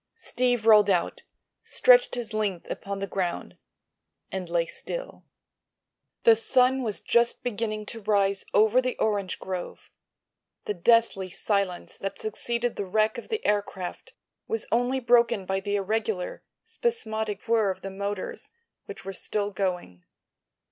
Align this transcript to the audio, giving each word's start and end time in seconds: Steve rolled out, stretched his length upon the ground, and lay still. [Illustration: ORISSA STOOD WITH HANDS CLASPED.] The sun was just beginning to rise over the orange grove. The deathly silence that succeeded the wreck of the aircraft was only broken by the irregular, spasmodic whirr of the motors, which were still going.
Steve 0.15 0.65
rolled 0.65 0.89
out, 0.89 1.21
stretched 1.63 2.15
his 2.15 2.33
length 2.33 2.67
upon 2.71 2.97
the 2.97 3.05
ground, 3.05 3.55
and 4.31 4.49
lay 4.49 4.65
still. 4.65 5.25
[Illustration: 6.25 6.25
ORISSA 6.25 6.41
STOOD 6.41 6.61
WITH 6.65 6.65
HANDS 6.65 6.81
CLASPED.] 6.81 6.81
The 6.81 6.81
sun 6.81 6.83
was 6.83 7.01
just 7.29 7.43
beginning 7.43 7.85
to 7.85 8.01
rise 8.11 8.45
over 8.51 8.81
the 8.81 8.97
orange 8.97 9.37
grove. 9.37 9.93
The 10.65 10.73
deathly 10.73 11.29
silence 11.29 11.99
that 11.99 12.17
succeeded 12.17 12.77
the 12.77 12.85
wreck 12.85 13.19
of 13.19 13.27
the 13.29 13.45
aircraft 13.45 14.13
was 14.47 14.65
only 14.71 14.99
broken 14.99 15.45
by 15.45 15.59
the 15.59 15.75
irregular, 15.75 16.41
spasmodic 16.65 17.47
whirr 17.47 17.69
of 17.69 17.81
the 17.81 17.91
motors, 17.91 18.49
which 18.87 19.05
were 19.05 19.13
still 19.13 19.51
going. 19.51 20.03